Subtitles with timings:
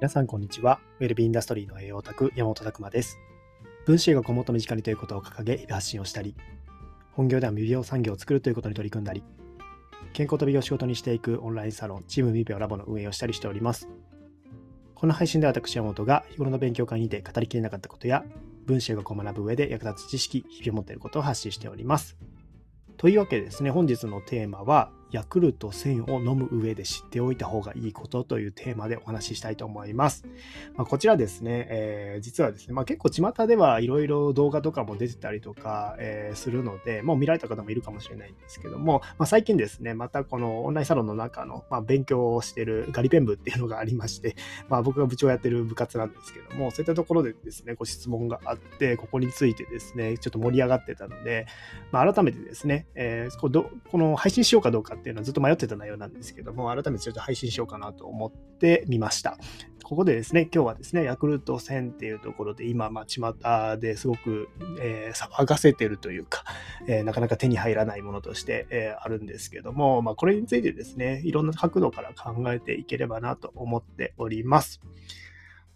[0.00, 0.80] 皆さん、こんにちは。
[0.98, 3.18] ウェルビーインダストリーの栄養オタク、山本拓馬です。
[3.84, 6.34] 分子栄がこもっと身近にということを掲げ、発信をしたり、
[7.12, 9.22] 本業では未病産業を作るということに取り組んだり、
[10.14, 13.90] 健康と美容を仕事にしていくオンラインサロン、チーム未病ラボの運営をしたりしております。
[14.94, 18.24] この配信では私、山本が日頃の勉強会にて語りきれなかったことや、
[18.64, 22.16] 分子栄学を学ぶ上で役立つ知識、日々持っていることを発信しております。
[22.96, 30.24] というわけでですね、本日のテーマは、ヤクルト1000を飲む上で知っておいた方がいいことというテーマでお話ししたいと思います。
[30.76, 44.36] まあ、こちらですね、えー実はですね、まあ、結構巷ではいろいろ動画とかも出てたりとか、えーするので、もう見られた方もいるかもしれないんですけども、まあ、最近ですね、またこのオンラインサロンの中の、ま、勉強をしてるガリペン部っていうのがありまして、
[44.68, 51.46] まあ、僕が部長やってる部活なんですけども、そういったところでですね、ご質問があって、ここについてですね、ちょっと盛り上がってたので、
[51.90, 59.38] ま、改めてですね、えーこうどこの配信しようかどうかっていうのはずっと迷ってた内容なんですけども、改めてちょっと配信しようかなと思ってみました。
[59.82, 63.34] ここでですね、今日はですね、ヤクルト1000っていうところで今、まあ、巷
[63.80, 64.48] ですごく、
[64.80, 66.44] えー騒がせてるというか、
[66.86, 74.80] えーなかなか手に入らないものとして、えーあるんですけども、まあ、これについてですね、いろんな角度から考えていければなと思っております。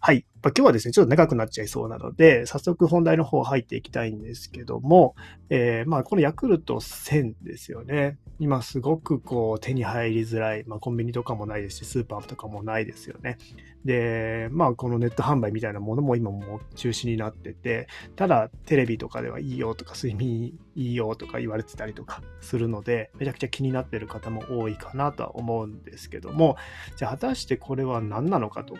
[0.05, 0.23] はい。
[0.43, 5.15] ま今日はですね、ちょっと長くなっちゃいそうなので、早速本題の方入っていきたいんですけども、
[5.49, 8.19] えーまあ、このヤクルト1000ですよね。
[8.37, 13.39] 今すごくこう手に入りづらい、まあ、コンビニとかもないですし、スーパーとかもないですよね。
[13.83, 26.57] で、まあ、このネット販売みたいなものも今もう中止になってて、ただテレビとかではいいよとか睡眠いいよとか言われてたりとかするので、めちゃくちゃ気になってる方も多いかなとは思うんですけども、
[26.95, 28.77] じゃあ果たしてこれは何なのかと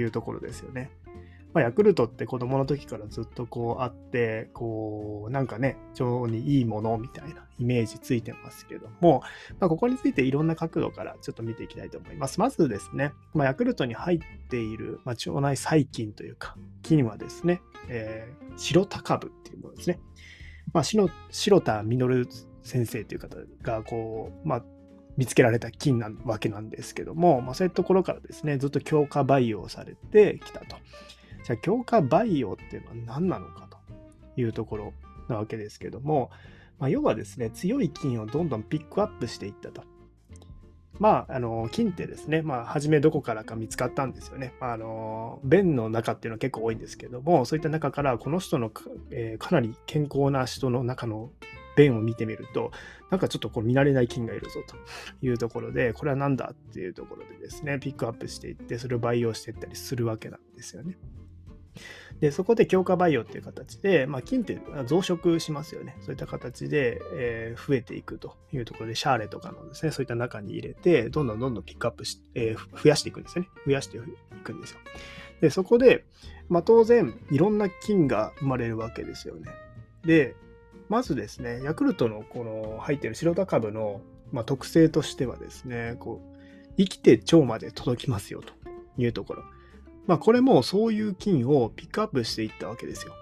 [0.00, 0.90] いうところですよね。
[1.54, 9.22] まあ、ヤクルトって子供の時からずっとこうあって、こう、なんかね、非常にいいものみたいなイメージついてますけども、
[9.58, 12.38] まあ、ここについていろんな角度からちょっと見ていきたいと思います。
[12.38, 20.00] まずですね、まあ、ヤクルトに入っている、まあ、腸内細菌というか、菌はですね、えー、白タ株っていうものですね。
[20.74, 22.28] まあ、白白田稔
[22.62, 24.64] 先生という方が、こう、まあ、
[25.18, 30.76] 見つけられた菌なわけなんですけども、まあ、そういうところからですね、ずっと強化培養されてきたと。
[31.44, 34.92] じゃあ、強化培養っていうのは何なのかというところ
[35.28, 36.30] なわけですけども、
[36.78, 39.82] まあ、要はですね、強い菌をどんどんピックアップしていったと。
[41.00, 44.54] まあ、あの、菌ってですね、まあ、初めどこからか見つかったんですよね。
[44.60, 51.32] あ、あの、便の中っていうのは結構多いんですけども、そういった中から、この人のか,、えーかなり健康な人の中の
[51.78, 52.72] 便を見てみると、
[53.10, 54.76] なんかちょっとこう見慣れない菌がいるぞと
[55.24, 60.98] いうところで、これは何だっていうところでですね、ピックアップしていって、それを培養していったりするわけなんですよね。
[62.20, 65.96] で、そこで強化培養っていう形で、まあ、菌って増殖しますよね。
[66.00, 73.50] そういった形で、えー増えていくというところで、シャーレとかのですね、そういった中に入れて、どんどんどんどんピックアップし、えー増やしていくんですよね。
[73.66, 74.00] 増やしてい
[74.42, 74.78] くんですよ。
[75.40, 76.04] で、そこで、
[76.48, 79.52] まあ、当然、いろんな菌が生まれるわけですよね。
[80.04, 80.34] で、
[80.88, 84.00] まずですね、ヤクルトのこの入っている白田株の、
[84.32, 86.38] まあ、特性としてはですね、こう、
[86.78, 88.52] 生きて腸まで届きますよと
[88.96, 89.44] いうところ。
[90.06, 93.12] まあ、これもそういう菌をピックアップしていったわけですよ。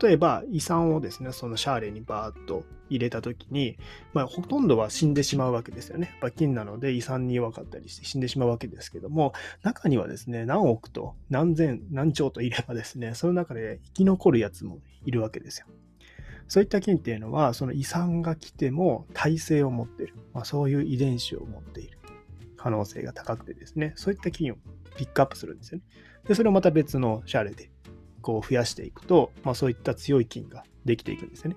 [0.00, 3.76] 例えば、胃酸をですね、そのシャーレにバーッと入れたときに、
[4.12, 6.10] まあ、ほとんどは死んでしまうわけですよね。
[6.12, 15.66] やっぱ菌なので胃酸に弱かったりして死んでしまうわけですけども、中にはですね、何億と何千、何兆といればですね、その中で生き残るやつもいるわけですよ。
[16.48, 20.14] そういった菌っていうのは、その胃酸が来ても耐性を持っている。
[20.34, 21.98] まあ、そういう遺伝子を持っている
[22.56, 24.56] 可能性が高くてですね、そういった菌を
[24.96, 25.84] ピックアップするんですよね。
[26.26, 27.70] で、それをまた別のシャレで
[28.20, 31.56] こう増やしていくと、まあ、そういった強い菌ができていくんですよね。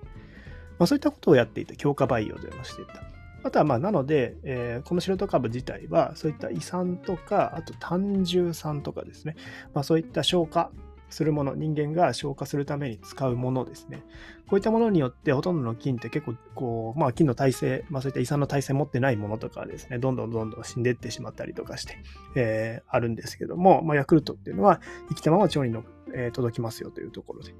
[0.78, 3.02] まあ、そういったことをやっていた、強化培養というのをしていた。
[3.44, 9.36] あとは、まあ、なので、えーこの白ト株自体は、そういった胃酸とか、あと単重酸とかですね、
[9.72, 10.70] まあ、そういった消化
[11.08, 14.04] するもの、人間が消化するために使うものですね。
[14.48, 21.98] こういったものによって、ほとんどの菌って結構、こう、まあ、菌の耐性、まあ、そういった胃酸の耐性持ってないものとかですね、どんどんどんどん死んでいってしまったりとかして、
[22.34, 27.52] えーあるんですけども、まあ、ヤクルトっていうのは、生きたまま腸にの、えー届きますよというところで、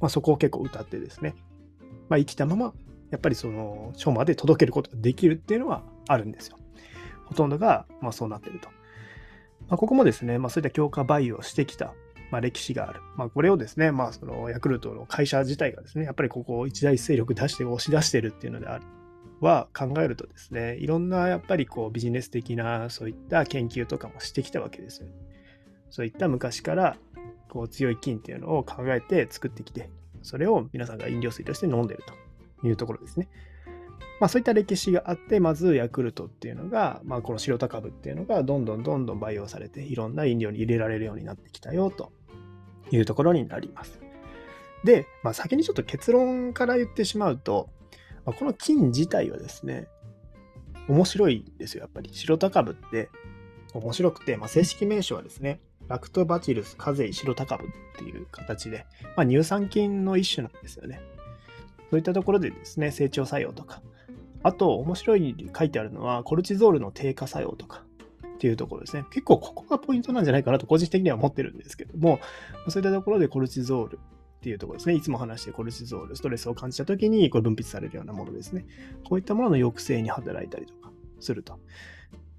[0.00, 1.34] まあ、そこを結構歌ってですね、
[2.08, 2.74] まあ、生きたまま、
[3.10, 6.58] やっぱりその、腸まで届けることができるっていうのはあるんですよ。
[7.26, 8.68] ほとんどが、まあ、そうなってると。
[9.68, 11.94] まあ、ここもですね、まあ、そういった強化培養してきた、
[12.30, 13.00] まあ、歴史がある。
[13.16, 18.84] まあ、これをですね、まあ、そのヤクルトの会社自体がですね、やっぱりここを一大勢力出して押し出してるっていうのである。
[19.40, 25.12] は考えるとですね、いろんなやっぱりこうビジネス的なそういった研究とかもしてきたわけですよね。
[25.90, 26.96] そういった昔から
[27.48, 29.90] こう強い菌っていうのを考えて作ってきて、
[30.22, 32.02] それを皆さんが飲料水として飲んでる
[32.60, 33.28] というところですね。
[34.20, 42.10] まあ、そういった歴史があって、まずヤクルトっていうのが、まあ、この白田株っていうのがどんどんどんどん培養されて、いろんな飲料に入れられるようになってきたよと
[42.90, 44.00] いうところになります。
[44.84, 47.68] で、まあ、先にちょっと結論から言ってしまうと、
[48.24, 49.88] まあ、この菌自体はですね、
[50.88, 52.10] 面白いんですよ、やっぱり。
[52.12, 53.10] 白田株って
[53.74, 58.86] 面白くて、まあ、正式名称はですね、ラクトバチルスカゼイ白田株っていう形で、
[59.16, 61.00] まあ、乳酸菌の一種なんですよね。
[61.90, 63.82] そういったところでですね、成長作用とか、
[64.42, 67.84] あと面白いに書いてあるのは、コルチゾールの低下作用とか
[68.38, 69.04] っていうところですね。
[69.10, 72.20] 結構ここがポイントなんじゃないかなと個人的には思ってるんですけども、
[72.68, 74.94] そういったところでコルチゾールっていうところですね。
[74.94, 78.64] いつも話してコルチゾール、ストレスを感じた時にこれ分泌されるようなものですね。
[79.04, 81.58] こういったものの抑制に働いたりとかすると。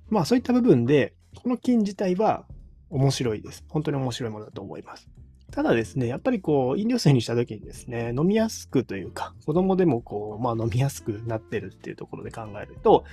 [0.10, 2.46] まあそういった部分で、この菌自体は
[2.90, 3.66] 面白いです。
[3.68, 5.10] 本当に面白いものだと思います。
[5.52, 13.04] ただですね、やっぱりこう、飲料水にした時にですね、飲みやすくというか、子供でもこう、まあ飲みやすくなってるっていうところで考えると、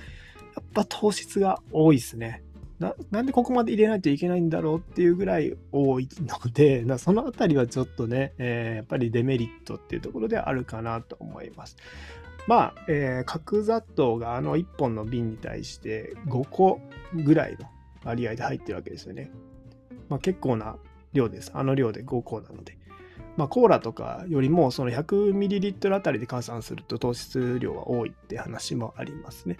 [0.54, 2.42] やっぱ糖質が多いですね。
[2.78, 11.76] ななんでここまで入れないといけないんだろうっていうぐらい多いので、 そのあたりはちょっとね、えー、やっぱりデメリットっていうところであるかなと思います。
[12.46, 16.81] まあ、えー、角砂糖があの1本の瓶に対して5個
[17.12, 17.67] ぐらいの
[18.05, 19.31] 割合で入ってるわけですよね。
[20.08, 20.76] まあ、結構な
[21.12, 21.50] 量です。
[21.55, 22.78] あの量で5個なので。
[23.37, 29.58] まあ、コーラとかよりもその 100ml あたりで換算すると糖質量は多いって話もありますね。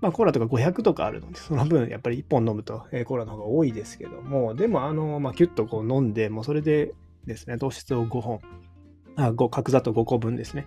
[0.00, 6.92] まあ、コーラとか500とかあるので、その分やっぱり1本飲むと、えー、コーラの方が多いですけども、でもあの、まあ、キュッとこう飲んで、もうそれで
[7.26, 8.40] ですね、糖質を5本、
[9.16, 10.66] あ、5、角砂糖5個分ですね、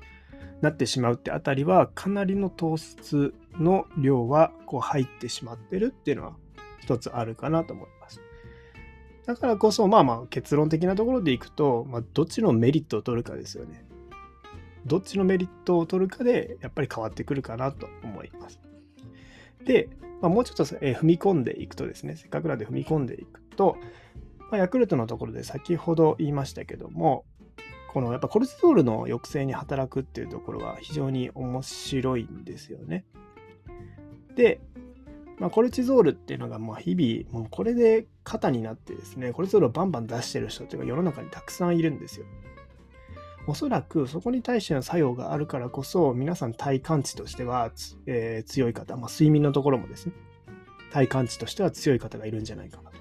[0.61, 6.35] なってしまうってあたりは、かなりの糖質の量はこう入ってしまってるっていうのは
[6.79, 8.21] 一つあるかなと思います。
[9.25, 13.85] だからこそ、まあまあ結論的なところでいくと、まあ、どっちのメリットを取るかですよね。
[14.85, 18.59] どっちのメリットを取るかで、やっぱり変わってくるかなと思います。
[19.69, 19.87] で、
[20.19, 23.77] まあ、もうちょっと、え踏み込んでいくとですね、せっかくなんで踏み込んでいくと、
[24.49, 27.23] まあ、ヤクルトのところで先ほど言いましたけども、
[27.93, 33.05] このやっぱコルチゾールの抑制に働くっていうところは非常に面白いんですよね。
[34.35, 34.59] で、
[35.37, 42.25] まあ、コルチゾールっていうのがもう日々、もうこれで肩になってですね、コルチゾールをバンバン出してる人っていうのが世の中にたくさんいるんですよ。
[43.49, 47.71] おそらくそこに対しての作用があるからこそ、皆さん体感値としては、
[48.05, 50.13] えー、強い方、まあ、睡眠のところもですね、
[50.91, 52.97] 体感値としては強い方がいるんじゃないかなと。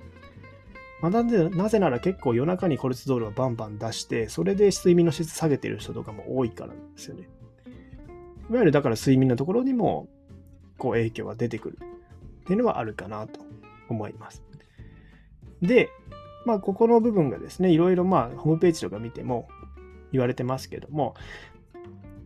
[1.03, 7.29] まあ、なぜなぜなら結構夜中にコルチゾールをバンバン出して、それで睡眠の質下げてる人とかも多いからなんですよね。
[8.49, 10.09] いわゆるだから睡眠のところにも
[10.79, 13.41] こう影響が出てくるっていうのはあるかなと
[13.91, 14.43] 思います。
[15.61, 15.91] で、
[16.47, 19.47] まあ、ここの部分がですね、いろいろまあ、ホームページとか見ても
[20.13, 21.15] 言われてますけども、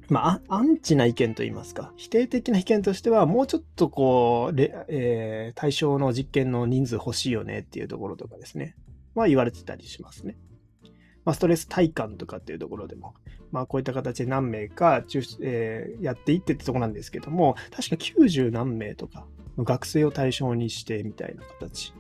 [0.08, 8.76] まあ、アンチな意見といいますか、否定的な意見としては、もうちょっとこう、えー、対象の実験の人数欲しいよねっていうところとかですね、
[9.14, 10.37] は言われてたりしますね。
[11.25, 13.14] まあ、ストレス体感とかっていうところでも、
[13.52, 15.05] まあ、こういった形で何名か、
[15.40, 19.26] えー、やっていってってとこなんですけども、確か90何名とか
[19.58, 21.94] 学生を対象にしてみたいな形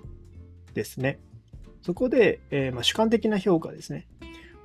[0.74, 1.20] ですね。
[1.82, 4.08] そこで、えー、ま、主観的な評価ですね。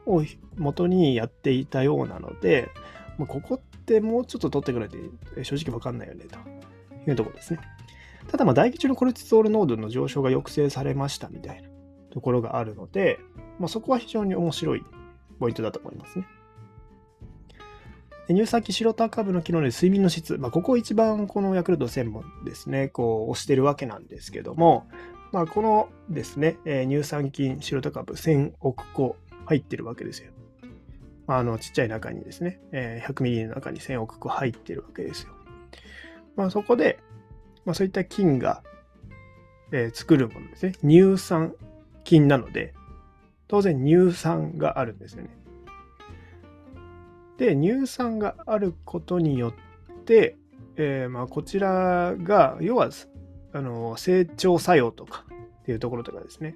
[0.07, 0.23] を
[0.57, 2.69] 元にやっていたようなので、
[3.17, 6.37] まあ、ここってもうちょっと取ってくれて正直わかんないよねと
[7.09, 7.59] いうところですね。
[8.27, 11.69] ただ、まあ、唾液中のコルチゾール濃度の上昇が抑制されましたみたいな
[12.11, 13.19] ところがあるので、
[13.59, 14.83] まあ、そこは非常に面白い
[15.39, 16.25] ポイントだと思いますね。
[18.29, 24.89] 乳酸菌白タ株の機能で睡眠の質、まあ、ここ一番このヤクルト1000本ですね、こう押してるわけなんですけども、
[25.31, 29.15] まあ、このですね、え、乳酸菌白タ株1000億個
[29.47, 30.31] 入ってるわけですよ。
[31.25, 35.33] あの、ちっちゃい中にですね、え、100ミリの中に1000億個入ってるわけですよ。
[36.35, 36.99] まあ、そこで、
[37.65, 38.61] まあ、そういった菌が、
[39.71, 40.73] えー、作るものですね。
[40.83, 41.53] 乳酸
[42.03, 42.73] 菌なので、
[43.47, 45.29] 当然乳酸があるんですよね。
[47.37, 50.35] で、乳酸があることによって、
[50.75, 52.89] えー、まあこちらが、要は、
[53.53, 55.25] あの成長作用とか
[55.61, 56.55] っていうところとかですね、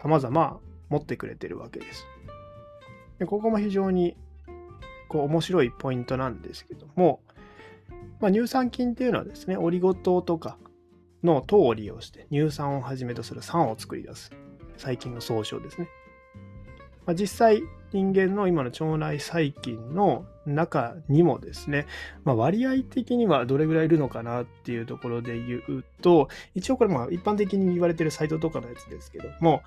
[0.00, 0.60] 様々
[0.94, 2.06] 持ってくれてるわけです。
[3.18, 4.16] でここも非常に
[5.08, 7.20] こう面白いポイントなんですけども、
[8.20, 10.56] まあ、乳酸菌っていうのはですね、オリゴ糖とか
[11.22, 14.30] の糖を利用して乳酸をはじめとする酸を作り出す
[14.76, 15.88] 細菌の総称ですね。
[17.06, 21.86] まあ、実際、人間の今の腸内細菌の中にもですね、
[22.24, 29.62] まあ、割合的にはどれぐらいいるのかなっていうところで言うと、一応これまあ一般的に言われてるサイトとかのやつですけども、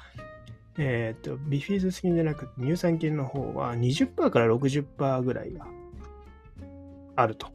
[0.79, 5.65] えっ、ー、と、ビフィズス菌じゃなくて乳酸菌の方は20%から60%ぐらいが
[7.15, 7.47] あると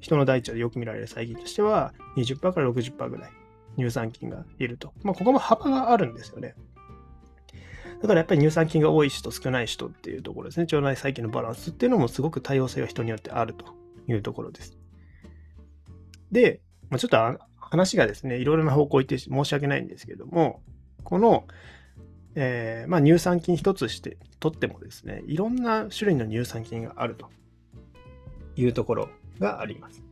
[0.00, 3.30] 人の大腸でよく見られる細菌としては20%から60%ぐらい
[3.78, 4.92] 乳酸菌がいると。
[5.02, 6.54] まあ、ここも幅があるんですよね。
[8.02, 10.64] だからやっぱり乳酸菌が多い人、少ない人っていうところですね。
[10.64, 13.64] 腸内細菌のバランスっていうのもすごく多様性が人によってあると
[14.06, 14.76] いうところです。
[16.30, 20.60] で、まあ、ちょっと話がですね、いろいろな方向行って申し訳ないんですけども、
[21.02, 21.46] この、
[22.36, 27.28] えー、まあ、乳酸菌一つしてとってもですね、いろんな種類の乳酸菌があると
[28.56, 30.02] いうところがあります。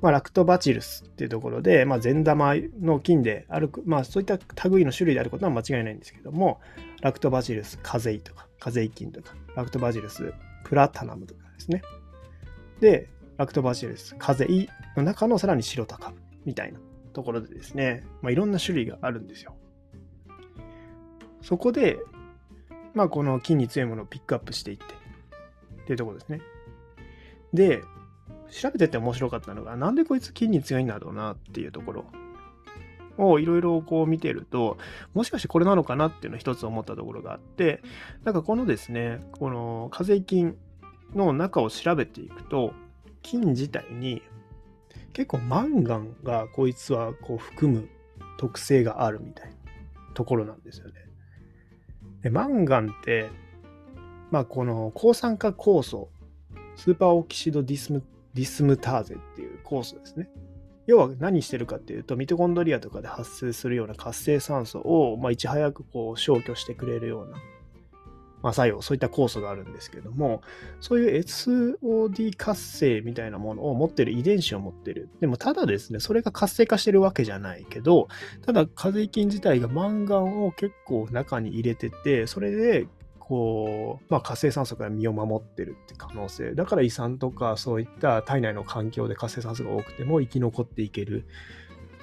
[0.00, 4.38] まあ、ラクトバチルスっていうところで、まあ、善玉の菌である、まあ、そういった
[4.68, 6.60] 類の種類であることは間違いないんですけども、
[7.02, 10.32] ラクトバチルス風邪とか、風邪菌とか、ラクトバチルス
[10.64, 11.82] プラタナムとかですね。
[12.80, 16.80] で、ラクトバチルス風邪の中のさらに白タ株みたいな
[17.12, 19.54] ところでですね、まあ、いろんな種類があるんですよ。
[21.42, 21.98] そこで、
[22.94, 26.40] まあ、この菌に強いものをピックアップしていってっていうところですね。
[27.52, 27.82] で、
[28.50, 32.04] 調べてて面白かったのが、なんでこいつ菌に強いんだろうなっていうところ
[33.16, 34.76] をいろいろこう見てると、
[35.14, 37.82] もしかしてこれなのかなっていうのを一つ思ったところがあって、
[38.24, 40.56] なんかこのですね、この風邪菌
[41.14, 42.72] の中を調べていくと、
[43.22, 44.22] 菌自体に
[45.12, 47.88] 結構マンガンがこいつはこう含む
[48.38, 49.54] 特性があるみたいな
[50.14, 51.09] ところなんですよね。
[52.22, 53.30] でマンガンって、
[54.30, 56.08] まあこの抗酸化酵素、
[56.76, 58.02] スーパーオキシドディスム
[58.34, 60.28] ディスムターゼっていう酵素ですね。
[60.86, 67.36] 要は何してるかっていうと、ミトコンドリアとかで発生するような活性酸素を、まあ、いち早くこう消去してくれるような、
[68.42, 70.42] まあ、作用、そういった酵素があるんですけども、
[70.80, 75.08] そういう SOD 活性みたいなものを持ってる遺伝子を持ってる。
[75.20, 78.08] でもただですね、それが活性化してるわけじゃないけど、
[78.42, 82.86] ただ風邪菌自体がマンガンを結構中に入れてて、それで
[83.18, 86.54] こう、まあ、活性酸素から身を守ってるって可能性。
[86.54, 91.26] だから胃酸とかそういった体内の環境で活性酸素が多くても生き残っていける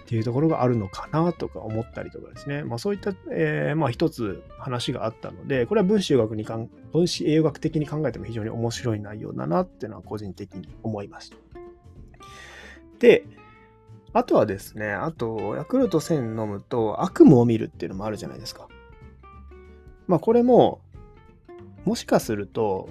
[0.08, 2.64] っていうところがあるのかなとか思ったりとかですね。
[2.64, 11.36] まあ、そういった、えー、まあ、一つ話があったので、これは分子栄学にかん、分子栄養学的に考えても非常に面白い内容だなっていうのは個人的に思いました。
[13.00, 13.26] で、
[14.14, 18.70] あとはですね、あと、ヤクルト1000飲むと悪夢を見るっていうのもあるじゃないですか。
[20.08, 20.80] まあこれも
[21.84, 22.90] もしかすると、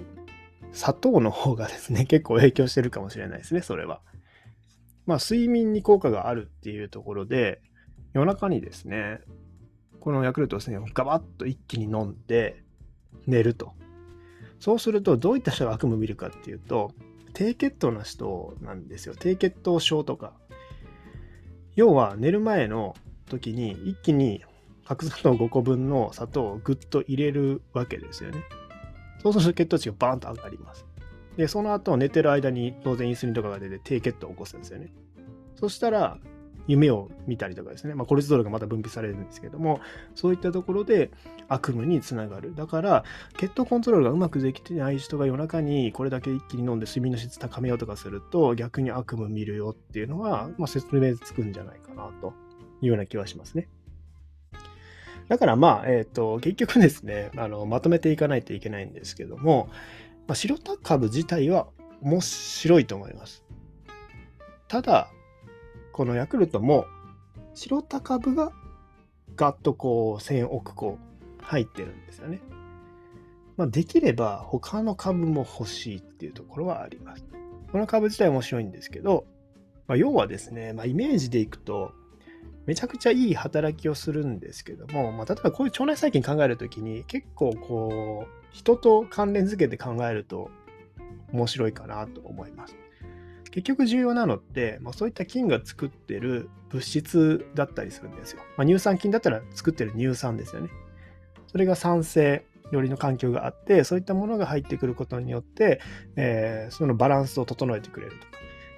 [0.71, 4.01] 砂糖の方がですね、結構影響してるかもしれないですね、それは。
[5.07, 7.61] まあ、睡眠に効果があるっていうところで、
[8.13, 9.21] 夜中にですね、
[10.01, 12.61] このヤクルトをですね、ガバッと一気に飲んで
[13.25, 13.73] 寝ると。
[14.59, 16.91] そうすると、どういった人が悪夢を見るかっていうと、
[17.33, 19.15] 低血糖な人なんですよ。
[19.17, 20.33] 低血糖症とか。
[21.75, 22.95] 要は、寝る前の
[23.29, 24.43] 時に一気に
[24.83, 28.43] 角砂糖5個分の砂糖をぐっと入れるわけですよね。
[29.21, 30.86] そうすると血糖値がバーンと上がります。
[31.37, 34.91] で、その後寝てる間に当然インスリンとかが出て低血糖を起こすんですよね。
[35.55, 36.17] そしたら、
[36.67, 39.79] 夢を見たりとかですね、まあ、コルチゾールがまた分泌されるんですけども、
[40.15, 41.11] そういったところで
[41.47, 42.55] 悪夢につながる。
[42.55, 43.03] だから、
[43.37, 52.33] 血糖コントロールがうまくできてない人が夜中にこれだけ一気に飲んで睡眠の質高めようとかすると、逆に悪夢見るよっていうのは、まあ、説明つくんじゃないかなと
[52.81, 53.69] いうような気はしますね。
[55.29, 59.69] だからまあ、えっ、ー、と、結局ですね、あの、まとめていかないといけないんですけども、
[60.27, 61.67] まあ、白タ株自体は
[62.01, 63.43] 面白いと思います。
[64.67, 65.09] ただ、
[65.93, 66.85] このヤクルトも、
[67.53, 68.51] 白タ株が
[69.35, 70.99] ガッとこう、1000億個
[71.41, 72.41] 入ってるんですよね。
[73.55, 77.25] まあ、できれば他の株も欲しいっていうところはあります。
[77.71, 79.25] この株自体面白いんですけど、
[79.87, 81.93] まあ、要はですね、まあ、イメージでいくと、
[82.67, 90.51] めちゃくちゃいい働きをするんですけども、まあ、例えばこういう腸内細菌考えるときに結構こう人と関連づけて考えると
[91.31, 92.75] 面白いかなと思います。
[93.51, 98.41] 結局重要なのって、まあ、そういった菌が作ってる物質だったりするんですよ。
[98.57, 100.69] まあ、乳酸菌だったら作ってる乳酸ですよね。
[101.47, 105.79] それが酸性よりの環境があって、そういったものが入ってくることによって、
[106.17, 108.23] えー、そのバランスを整えてくれるとか、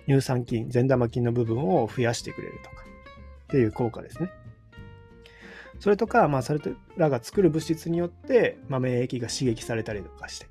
[0.08, 2.89] 乳酸菌、善玉菌の部分を増やしてくれるとか、
[3.50, 4.32] っていう効果ですね。
[5.80, 6.60] それとか、まあ、それ
[6.98, 10.48] らが作る物質によって、まあ、免疫が刺激されたりとかして、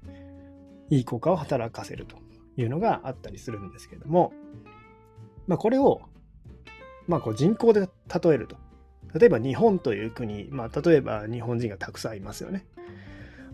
[0.90, 2.16] いい効果を働かせると
[2.56, 4.32] いうのがあったりするんですけれども、
[5.46, 6.00] まあ、これを、
[7.06, 7.88] まあ、こう人口で例
[8.30, 8.56] えると。
[9.18, 12.66] 例えば日本という国、まあ、例えば日本人がたくさんいますよね。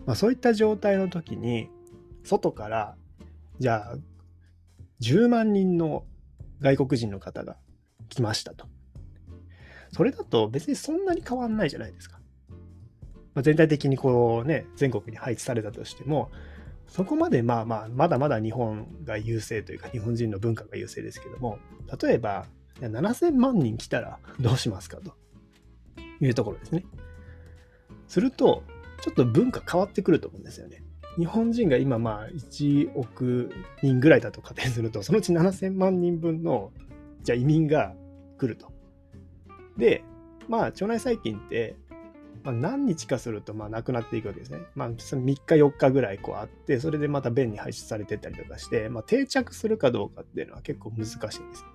[0.05, 1.69] まあ、そういった状態の時に、
[2.23, 2.95] 外から、
[3.59, 3.97] じゃあ、
[5.01, 6.03] 10万人の
[6.61, 7.57] 外国人の方が
[8.09, 8.67] 来ましたと。
[9.95, 12.19] それだと別にそんなに変わんないじゃないですか。
[13.33, 16.31] まあ、全体的にこうね、全国に配置されたとしても、
[16.85, 21.59] そこまでまあまあ、まだまだ日本が優勢というか、日本人の文化が優勢ですけども、
[22.01, 22.45] 例えば、
[22.81, 25.13] 7000万人来たら どうしますかと
[26.19, 26.85] いうところですね。
[28.09, 28.63] すると、
[29.01, 30.83] ちょっと文化変わってくると思うんですよね。
[31.17, 33.49] 日本人が今まあ1億
[33.81, 36.73] 人ぐらいだと仮定すると、そのうち7000万人分の
[37.23, 37.95] じゃ移民が
[38.37, 38.74] 来ると。
[39.77, 40.03] で、
[40.47, 41.75] まあ腸内細菌って、
[42.43, 44.59] まあ、何日かするとまあなくなっていくわけですね。
[44.75, 51.65] まあ3日4日ぐらいこうあって、それでまた便に排出されてたりとかして、まあ、定着するかどうかっていうのは結構難しいんです。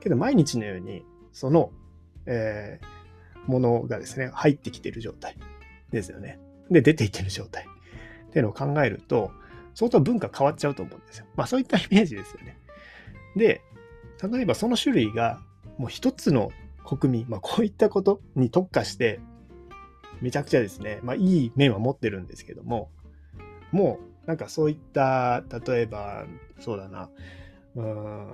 [0.00, 1.70] けど毎日のようにその、
[2.26, 5.36] えー、ものがですね、入ってきてる状態
[5.90, 6.38] ですよね。
[6.70, 7.66] で、出ていってる状態。
[8.28, 9.30] っていうのを考えると、
[9.74, 11.26] 相当文化変わっちゃうと思うんですよ。
[11.36, 12.58] まあそういったイメージですよね。
[13.36, 13.62] で、
[14.22, 15.40] 例えばその種類が
[15.78, 16.50] もう一つの
[16.96, 19.20] 国民、まあこういったことに特化して、
[20.20, 22.90] めちゃくちゃですね、まあいい面は持ってるんですけども、
[23.72, 26.24] もうなんかそういった、例えば、
[26.60, 27.10] そうだな、
[27.76, 28.26] うん、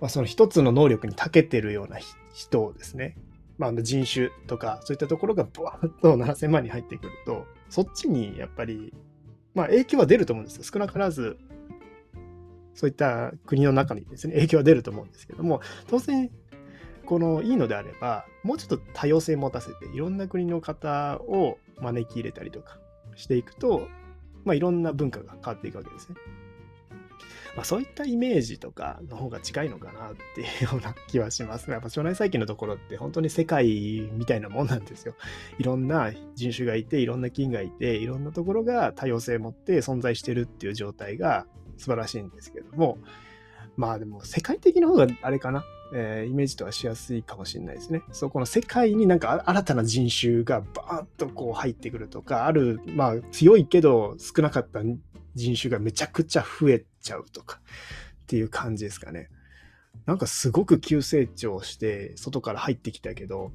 [0.00, 1.98] まあ、その一つの能力に長けてるような
[2.32, 3.16] 人をですね、
[3.58, 8.92] まあ、人種とかそういったところがブワーッと7000万に入ってくるとそっちにやっぱり、
[9.54, 10.64] まあ、影響は出ると思うんですよ。
[10.64, 11.38] 少なからず
[12.74, 16.30] そういった国の中にですね影響は出ると思うんですけども当然
[17.12, 22.78] このいいのであればもうちょっと多様性持たせていろんな国の方を招き入れたりとか
[23.16, 23.86] していくと、
[24.46, 26.14] まあ、いろんな文化が変わっていくわけですね。
[27.54, 31.70] まあ、そういったイメージとかの方が近いのかなっていうような気はします。
[31.70, 35.14] やっぱ腸内細菌のところって本当に世界みたいなもんなんですよ。
[35.58, 41.44] いろんな人種がいて、いろんな菌がいて、いろんなところが多様性を持って存在してるっていう状態が
[41.76, 42.96] 素晴らしいんですけども、
[43.76, 45.62] まあでも世界的な方があれかな、
[45.94, 48.02] えー、イメージとはしやすいかもしれないですね。
[48.12, 54.80] そ、この世界になんか新たな人種がバーッとこう入ってくるとか、ある、まあ強いけど少なかった
[55.34, 57.60] 人種がめちゃくちゃ増えちゃうとか
[58.22, 59.28] っていう感じですかね。
[60.06, 63.52] なんかすごく急成長して外から入ってきたけど、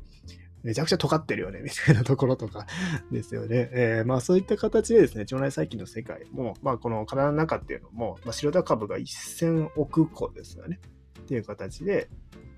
[0.64, 2.68] めちゃくちゃ尖ってるよね、 みたいなところとか
[3.12, 3.70] ですよね。
[3.72, 10.80] えー、まあそういった形でですね、腸内細菌の世界も、まあこの体の中っていうのも、まあ、白田株が1000億個ですよね。
[11.28, 12.08] っていう形で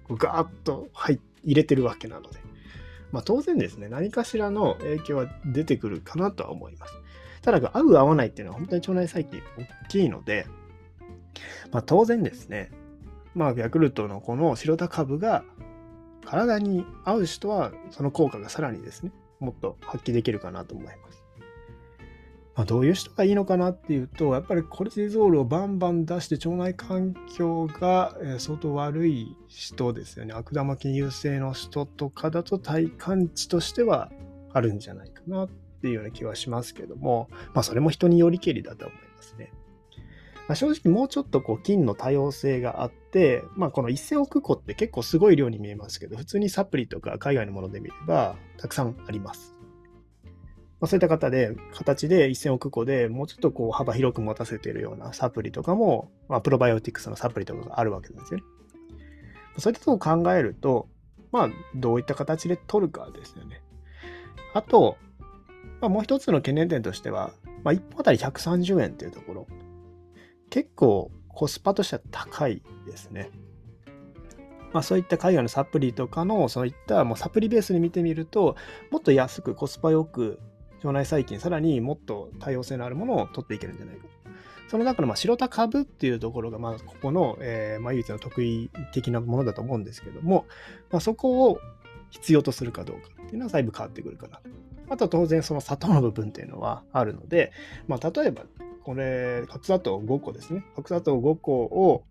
[0.07, 2.39] こう、ガーッと入入れてるわけなので、
[3.11, 6.93] まあ当然ですね、何かしらの影響は出てくるかなとは思います。
[7.41, 10.45] ただ、合う合わないっていうのは本当に腸内細菌大きいので、
[11.71, 12.71] まあ、当然ですね、
[13.33, 15.43] まあ、ヤクルトのこの白田株が
[16.25, 21.23] 体に合う人はその効果がさらにですね、もっと発揮できるかなと思います。
[22.59, 30.33] まあ、どういう人がいいのかなっていうと、やっぱりコルチゾールをバンバン出して腸内環境が相当悪い人ですよね。
[30.33, 34.11] 悪玉菌優勢の人とかだと体感値としては
[34.51, 35.49] あるんじゃないかなっ
[35.81, 39.53] ていうような気はしますけども、まあそれも人によりけりだと思いますね。
[40.49, 49.58] まあ、正直もうちょっとこう菌の多様性があって、まあこの1000億個って結構すごい量に見えますけど、普通にサプリとか海外のもので見ればたくさんあります。
[50.79, 58.45] まあ、そういった方で、形で1000億個でもうちょっとこう幅広く持たせているようなサプリとかも、まあ、プロバイオティクスのサプリとかがあるわけなんですよね。
[59.57, 60.87] そういったことを考えると、
[61.31, 63.61] まあ、どういった形で取るかですよね。
[64.53, 64.97] あと、
[65.81, 67.31] まあ、もう一つの懸念点としては、
[67.63, 69.47] まあ、1本あたり130円っていうところ、
[70.49, 73.31] 結構コスパとしては高いですね。
[74.71, 78.55] まあ、そういった海外のサプリとかのそういったもうサプリベースに見てみると
[78.91, 80.39] もっと安くコスパよく
[80.83, 84.05] 腸内細菌さらにもっと多様性のあるものを取っていけるんじゃないか。
[84.67, 90.45] その中のまあ白田株っていうところがまあここの、えー、まあ唯一の得意的なものだと思うんですけども、
[90.91, 91.59] まあ、そこを
[92.11, 94.43] 必要とするかどうかっていうのはだいぶ変わってくるかなと
[94.91, 97.51] あと当然その砂糖の部分っていうのはあるので、
[97.87, 98.43] まあ、例えば
[98.89, 100.63] これ、角砂糖5個ですね。
[100.75, 102.05] 角砂糖5個を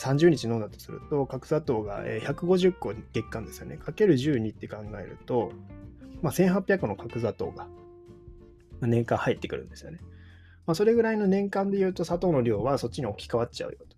[0.00, 3.76] 30日飲んだとすると、角砂糖が150個月間ですよね。
[3.76, 5.52] かける12って考えると、
[6.22, 7.66] まあ、1800の角砂糖が
[8.80, 9.98] 年間入ってくるんですよね。
[10.66, 13.96] まあ、それぐらいの年間で言うと砂糖の量はそっちに置き換わっちゃうよと。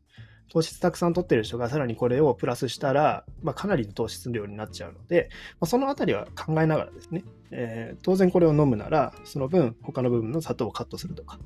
[0.50, 5.28] 糖質たくさん取ってる人がさらにこれをプラスしたら、まあ、かなりの糖質量になっちゃうので、
[5.61, 11.38] まあ、そのあたりは考えながらですね、えー、当然これを飲むなら、その分他の部分の砂糖をカットするとか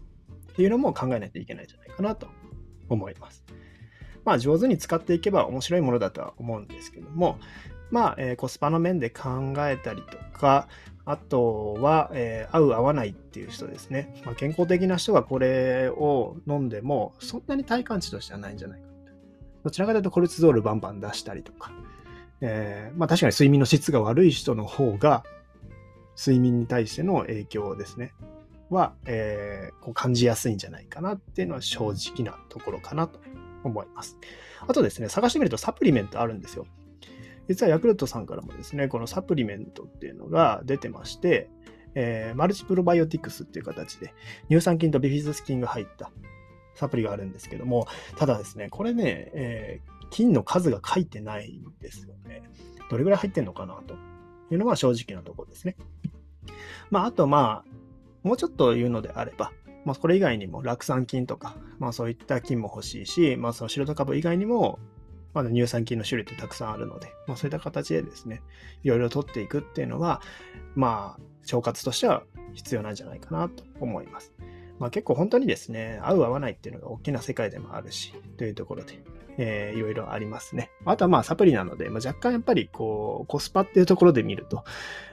[0.52, 2.28] っていうのも考えないといけないんじゃないかなと
[2.88, 3.44] 思います。
[4.24, 7.38] まあ上手に使っていけば面白いものだとは思うんですけども、
[7.92, 10.66] まあ、えー、コスパの面で考えたりとか、
[11.04, 14.14] あとは、えー、合う合わないっていう人ですね。
[14.24, 18.86] まあ、健康的な人がこれを飲んでも、そんなに体感値としてはないんじゃないか
[19.62, 21.70] どちらかというとコルチゾールバンバン出したりとか、
[22.40, 25.22] えー、まあ確かに睡眠の質が悪い人の方が、
[26.18, 28.14] 睡眠に対しての影響ですね。
[28.70, 33.20] は、えー、こう感じやすいんじゃないかなっていうのは正直なところかなと
[33.64, 34.16] 思います。
[34.66, 36.66] あとですね、探してみるとサプリメントあるんですよ。
[37.48, 41.50] 実はヤクルトさんからもですね、このサプリメントっていうのが出てまして、
[41.94, 44.14] えー、マルチプロバイオティクスっていう形で
[44.48, 46.10] 乳酸菌とビフィズス菌が入った
[46.74, 52.42] サプリがあるんですけども、ただですね、これね、えー、菌の数が書いてないんですよね。
[52.90, 53.94] どれぐらい入ってんのかなと
[54.52, 55.76] いうのが正直なところですね。
[56.90, 57.72] まあ、あとまあ、
[58.22, 59.52] もうちょっと言うのであれば、
[59.84, 64.78] まあ、これ以外にも酪酸菌とか、まあ、そういった菌も欲しいし、まあ、その白ト株以外にも、
[65.34, 68.42] まだ乳酸菌の種類ってたくさんあるので、まあ、そういった形でですね、
[68.82, 70.20] いろいろ取っていくっていうのは、
[70.74, 72.22] まあ、腸活としては
[72.54, 74.32] 必要なんじゃないかなと思います。
[74.78, 79.02] まあ、結構本当にですね、合う合わないっていうのが大きな世界でもあるし、というところで、
[79.38, 80.70] えー、いろいろありますね。
[80.84, 84.64] あとはまあサプリなので、まあ、若干やっぱりこうコスパっていうところで見ると、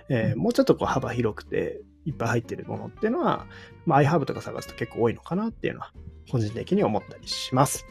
[0.09, 3.45] えー、もうちょっとこう幅広くていっぱい入ってるものっていうのは、
[3.85, 5.93] まあ、iHerb とか探すと結構多いのかなっていうのは
[6.29, 7.85] 個人的に思ったりします。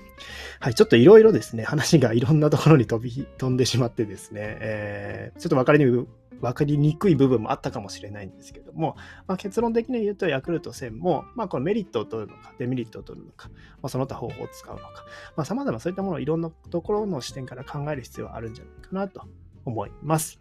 [0.60, 6.08] はい、ちょっといろいろですね、話がいろんなところに飛び 飛んでしまってですね、えー、ちょっと分かりにく
[6.40, 8.96] 分かりにくい部分もあったかもしれないんですけども、
[9.26, 15.04] まあ、結論的に言うとヤクルト1000も、まあ、このメリットを取るのか、デメリットを取るのか、まあ、その他方法を使うのか、
[15.36, 19.22] まあ、様々そういったものをいろんなところの視点から考える必要はあるんじゃないかなと
[19.64, 20.38] 思います。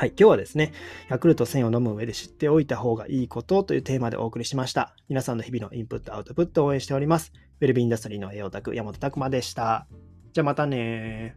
[0.00, 0.72] はい、今日はですね、
[1.10, 4.96] ヤクルト1000を飲む上で知っておいた方がいいことというテーマでお送りしました。
[5.10, 7.34] 皆さんの日々のインプット、アウトプットを応援しております。
[7.60, 9.86] ウェルビーインダストリーの栄養卓、山本拓馬でした。
[10.32, 11.36] じゃあまたね